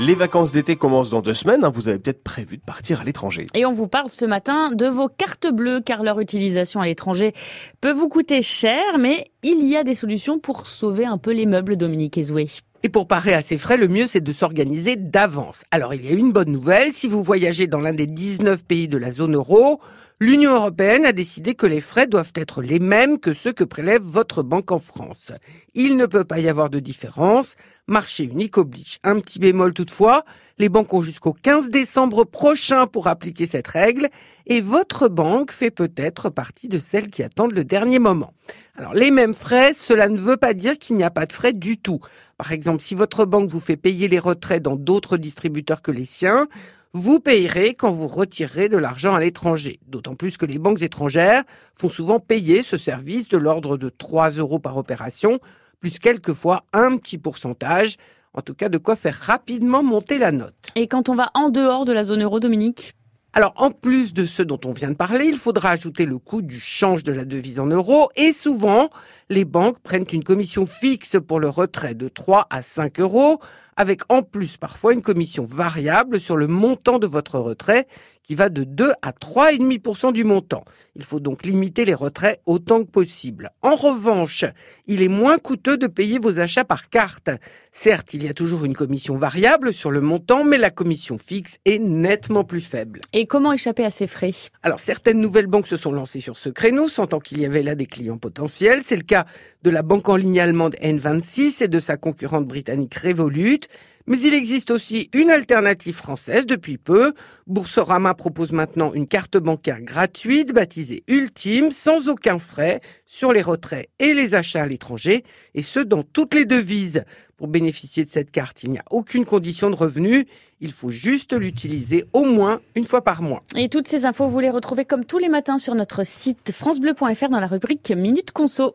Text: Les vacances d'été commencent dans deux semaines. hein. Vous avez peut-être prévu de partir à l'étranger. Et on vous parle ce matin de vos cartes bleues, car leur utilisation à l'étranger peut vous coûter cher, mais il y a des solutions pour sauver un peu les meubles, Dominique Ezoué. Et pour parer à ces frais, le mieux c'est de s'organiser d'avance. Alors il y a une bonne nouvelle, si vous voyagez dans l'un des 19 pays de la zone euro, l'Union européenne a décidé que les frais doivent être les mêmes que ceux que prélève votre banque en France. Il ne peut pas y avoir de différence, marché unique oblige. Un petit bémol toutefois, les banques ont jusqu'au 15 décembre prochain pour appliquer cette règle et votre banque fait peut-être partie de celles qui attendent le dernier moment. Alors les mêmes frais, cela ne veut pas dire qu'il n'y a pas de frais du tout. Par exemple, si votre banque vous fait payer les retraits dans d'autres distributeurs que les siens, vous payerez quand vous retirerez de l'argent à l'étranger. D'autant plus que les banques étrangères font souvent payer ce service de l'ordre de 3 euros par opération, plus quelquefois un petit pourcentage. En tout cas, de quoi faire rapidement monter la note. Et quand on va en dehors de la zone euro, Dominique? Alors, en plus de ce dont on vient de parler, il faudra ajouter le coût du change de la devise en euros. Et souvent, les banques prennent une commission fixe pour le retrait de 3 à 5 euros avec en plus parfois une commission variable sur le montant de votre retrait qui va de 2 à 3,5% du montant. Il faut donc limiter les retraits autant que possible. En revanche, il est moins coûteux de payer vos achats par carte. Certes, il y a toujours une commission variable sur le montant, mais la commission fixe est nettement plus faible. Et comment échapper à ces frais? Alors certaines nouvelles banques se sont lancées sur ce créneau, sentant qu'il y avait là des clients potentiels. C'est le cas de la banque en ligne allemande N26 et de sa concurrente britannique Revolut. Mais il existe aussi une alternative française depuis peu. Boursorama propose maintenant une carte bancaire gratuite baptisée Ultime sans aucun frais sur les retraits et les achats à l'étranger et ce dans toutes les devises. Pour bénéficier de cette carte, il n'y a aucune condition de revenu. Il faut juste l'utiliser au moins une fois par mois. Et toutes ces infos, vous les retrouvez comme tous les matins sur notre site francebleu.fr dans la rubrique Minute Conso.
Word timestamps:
Les 0.00 0.16
vacances 0.16 0.50
d'été 0.50 0.74
commencent 0.74 1.10
dans 1.10 1.22
deux 1.22 1.34
semaines. 1.34 1.62
hein. 1.64 1.70
Vous 1.72 1.88
avez 1.88 2.00
peut-être 2.00 2.24
prévu 2.24 2.56
de 2.56 2.62
partir 2.62 3.00
à 3.00 3.04
l'étranger. 3.04 3.46
Et 3.54 3.64
on 3.64 3.70
vous 3.70 3.86
parle 3.86 4.10
ce 4.10 4.24
matin 4.24 4.72
de 4.72 4.86
vos 4.86 5.08
cartes 5.08 5.46
bleues, 5.46 5.80
car 5.80 6.02
leur 6.02 6.18
utilisation 6.18 6.80
à 6.80 6.86
l'étranger 6.86 7.32
peut 7.80 7.92
vous 7.92 8.08
coûter 8.08 8.42
cher, 8.42 8.98
mais 8.98 9.30
il 9.44 9.64
y 9.68 9.76
a 9.76 9.84
des 9.84 9.94
solutions 9.94 10.40
pour 10.40 10.66
sauver 10.66 11.04
un 11.04 11.16
peu 11.16 11.32
les 11.32 11.46
meubles, 11.46 11.76
Dominique 11.76 12.18
Ezoué. 12.18 12.48
Et 12.86 12.90
pour 12.90 13.08
parer 13.08 13.32
à 13.32 13.40
ces 13.40 13.56
frais, 13.56 13.78
le 13.78 13.88
mieux 13.88 14.06
c'est 14.06 14.20
de 14.20 14.30
s'organiser 14.30 14.96
d'avance. 14.96 15.64
Alors 15.70 15.94
il 15.94 16.04
y 16.04 16.08
a 16.08 16.12
une 16.12 16.32
bonne 16.32 16.52
nouvelle, 16.52 16.92
si 16.92 17.08
vous 17.08 17.22
voyagez 17.22 17.66
dans 17.66 17.80
l'un 17.80 17.94
des 17.94 18.06
19 18.06 18.62
pays 18.62 18.88
de 18.88 18.98
la 18.98 19.10
zone 19.10 19.36
euro, 19.36 19.80
l'Union 20.20 20.54
européenne 20.54 21.06
a 21.06 21.12
décidé 21.12 21.54
que 21.54 21.64
les 21.64 21.80
frais 21.80 22.06
doivent 22.06 22.34
être 22.34 22.60
les 22.60 22.80
mêmes 22.80 23.18
que 23.18 23.32
ceux 23.32 23.54
que 23.54 23.64
prélève 23.64 24.02
votre 24.02 24.42
banque 24.42 24.70
en 24.70 24.78
France. 24.78 25.32
Il 25.72 25.96
ne 25.96 26.04
peut 26.04 26.24
pas 26.24 26.40
y 26.40 26.48
avoir 26.50 26.68
de 26.68 26.78
différence, 26.78 27.56
marché 27.86 28.24
unique 28.24 28.58
oblige. 28.58 28.98
Un 29.02 29.18
petit 29.18 29.38
bémol 29.38 29.72
toutefois, 29.72 30.26
les 30.58 30.68
banques 30.68 30.92
ont 30.92 31.02
jusqu'au 31.02 31.32
15 31.32 31.70
décembre 31.70 32.24
prochain 32.24 32.86
pour 32.86 33.06
appliquer 33.06 33.46
cette 33.46 33.66
règle 33.66 34.10
et 34.46 34.60
votre 34.60 35.08
banque 35.08 35.52
fait 35.52 35.70
peut-être 35.70 36.28
partie 36.28 36.68
de 36.68 36.78
celles 36.78 37.08
qui 37.08 37.22
attendent 37.22 37.54
le 37.54 37.64
dernier 37.64 37.98
moment. 37.98 38.34
Alors 38.76 38.94
les 38.94 39.12
mêmes 39.12 39.34
frais, 39.34 39.72
cela 39.72 40.08
ne 40.08 40.18
veut 40.18 40.36
pas 40.36 40.52
dire 40.52 40.78
qu'il 40.78 40.96
n'y 40.96 41.04
a 41.04 41.10
pas 41.10 41.26
de 41.26 41.32
frais 41.32 41.52
du 41.52 41.78
tout. 41.78 42.00
Par 42.36 42.50
exemple, 42.50 42.82
si 42.82 42.96
votre 42.96 43.24
banque 43.24 43.48
vous 43.48 43.60
fait 43.60 43.76
payer 43.76 44.08
les 44.08 44.18
retraits 44.18 44.60
dans 44.60 44.74
d'autres 44.74 45.16
distributeurs 45.16 45.80
que 45.80 45.92
les 45.92 46.04
siens, 46.04 46.48
vous 46.92 47.20
payerez 47.20 47.74
quand 47.74 47.92
vous 47.92 48.08
retirerez 48.08 48.68
de 48.68 48.76
l'argent 48.76 49.14
à 49.14 49.20
l'étranger. 49.20 49.78
D'autant 49.86 50.16
plus 50.16 50.36
que 50.36 50.46
les 50.46 50.58
banques 50.58 50.82
étrangères 50.82 51.44
font 51.74 51.88
souvent 51.88 52.18
payer 52.18 52.62
ce 52.62 52.76
service 52.76 53.28
de 53.28 53.38
l'ordre 53.38 53.76
de 53.76 53.88
3 53.88 54.30
euros 54.30 54.58
par 54.58 54.76
opération, 54.76 55.38
plus 55.78 56.00
quelquefois 56.00 56.64
un 56.72 56.96
petit 56.96 57.18
pourcentage. 57.18 57.96
En 58.32 58.42
tout 58.42 58.54
cas, 58.54 58.68
de 58.68 58.78
quoi 58.78 58.96
faire 58.96 59.16
rapidement 59.16 59.84
monter 59.84 60.18
la 60.18 60.32
note. 60.32 60.72
Et 60.74 60.88
quand 60.88 61.08
on 61.08 61.14
va 61.14 61.30
en 61.34 61.50
dehors 61.50 61.84
de 61.84 61.92
la 61.92 62.02
zone 62.02 62.24
euro, 62.24 62.40
Dominique? 62.40 62.94
Alors, 63.36 63.52
en 63.56 63.72
plus 63.72 64.14
de 64.14 64.26
ce 64.26 64.44
dont 64.44 64.60
on 64.64 64.70
vient 64.70 64.90
de 64.90 64.94
parler, 64.94 65.24
il 65.24 65.38
faudra 65.38 65.70
ajouter 65.70 66.06
le 66.06 66.18
coût 66.18 66.40
du 66.40 66.60
change 66.60 67.02
de 67.02 67.10
la 67.10 67.24
devise 67.24 67.58
en 67.58 67.66
euros. 67.66 68.08
Et 68.14 68.32
souvent, 68.32 68.90
les 69.28 69.44
banques 69.44 69.80
prennent 69.80 70.06
une 70.12 70.22
commission 70.22 70.66
fixe 70.66 71.16
pour 71.26 71.40
le 71.40 71.48
retrait 71.48 71.94
de 71.94 72.06
3 72.06 72.46
à 72.48 72.62
5 72.62 73.00
euros 73.00 73.40
avec 73.76 74.02
en 74.08 74.22
plus 74.22 74.56
parfois 74.56 74.92
une 74.92 75.02
commission 75.02 75.44
variable 75.44 76.20
sur 76.20 76.36
le 76.36 76.46
montant 76.46 76.98
de 76.98 77.06
votre 77.06 77.38
retrait 77.38 77.86
qui 78.24 78.34
va 78.34 78.48
de 78.48 78.64
2 78.64 78.92
à 79.02 79.12
3,5% 79.12 80.12
du 80.12 80.24
montant. 80.24 80.64
Il 80.96 81.04
faut 81.04 81.20
donc 81.20 81.44
limiter 81.44 81.84
les 81.84 81.94
retraits 81.94 82.40
autant 82.46 82.82
que 82.82 82.90
possible. 82.90 83.50
En 83.62 83.76
revanche, 83.76 84.44
il 84.86 85.02
est 85.02 85.08
moins 85.08 85.38
coûteux 85.38 85.76
de 85.76 85.86
payer 85.86 86.18
vos 86.18 86.40
achats 86.40 86.64
par 86.64 86.88
carte. 86.88 87.28
Certes, 87.70 88.14
il 88.14 88.24
y 88.24 88.28
a 88.28 88.34
toujours 88.34 88.64
une 88.64 88.74
commission 88.74 89.16
variable 89.16 89.74
sur 89.74 89.90
le 89.90 90.00
montant, 90.00 90.42
mais 90.42 90.56
la 90.56 90.70
commission 90.70 91.18
fixe 91.18 91.58
est 91.66 91.78
nettement 91.78 92.44
plus 92.44 92.60
faible. 92.60 93.00
Et 93.12 93.26
comment 93.26 93.52
échapper 93.52 93.84
à 93.84 93.90
ces 93.90 94.06
frais? 94.06 94.32
Alors 94.62 94.80
certaines 94.80 95.20
nouvelles 95.20 95.46
banques 95.46 95.66
se 95.66 95.76
sont 95.76 95.92
lancées 95.92 96.20
sur 96.20 96.38
ce 96.38 96.48
créneau, 96.48 96.88
sentant 96.88 97.20
qu'il 97.20 97.40
y 97.40 97.44
avait 97.44 97.62
là 97.62 97.74
des 97.74 97.86
clients 97.86 98.18
potentiels. 98.18 98.80
C'est 98.84 98.96
le 98.96 99.02
cas 99.02 99.26
de 99.62 99.70
la 99.70 99.82
banque 99.82 100.08
en 100.08 100.16
ligne 100.16 100.40
allemande 100.40 100.76
N26 100.82 101.64
et 101.64 101.68
de 101.68 101.80
sa 101.80 101.98
concurrente 101.98 102.46
britannique 102.46 102.94
Revolut. 102.94 103.60
Mais 104.06 104.20
il 104.20 104.34
existe 104.34 104.70
aussi 104.70 105.08
une 105.14 105.30
alternative 105.30 105.94
française 105.94 106.44
depuis 106.44 106.76
peu. 106.76 107.14
Boursorama 107.46 108.12
propose 108.12 108.52
maintenant 108.52 108.92
une 108.92 109.08
carte 109.08 109.38
bancaire 109.38 109.80
gratuite 109.80 110.52
baptisée 110.52 111.04
Ultime 111.08 111.70
sans 111.70 112.08
aucun 112.08 112.38
frais 112.38 112.82
sur 113.06 113.32
les 113.32 113.40
retraits 113.40 113.88
et 113.98 114.12
les 114.12 114.34
achats 114.34 114.64
à 114.64 114.66
l'étranger 114.66 115.24
et 115.54 115.62
ce 115.62 115.80
dans 115.80 116.02
toutes 116.02 116.34
les 116.34 116.44
devises. 116.44 117.04
Pour 117.36 117.48
bénéficier 117.48 118.04
de 118.04 118.10
cette 118.10 118.30
carte, 118.30 118.62
il 118.62 118.70
n'y 118.70 118.78
a 118.78 118.84
aucune 118.90 119.24
condition 119.24 119.68
de 119.68 119.74
revenu. 119.74 120.26
Il 120.60 120.72
faut 120.72 120.90
juste 120.90 121.32
l'utiliser 121.32 122.04
au 122.12 122.24
moins 122.24 122.60
une 122.74 122.86
fois 122.86 123.02
par 123.02 123.22
mois. 123.22 123.42
Et 123.56 123.68
toutes 123.68 123.88
ces 123.88 124.04
infos, 124.04 124.28
vous 124.28 124.40
les 124.40 124.50
retrouvez 124.50 124.84
comme 124.84 125.04
tous 125.04 125.18
les 125.18 125.28
matins 125.28 125.58
sur 125.58 125.74
notre 125.74 126.04
site 126.06 126.52
francebleu.fr 126.52 127.28
dans 127.28 127.40
la 127.40 127.46
rubrique 127.46 127.90
Minute 127.90 128.30
Conso. 128.30 128.72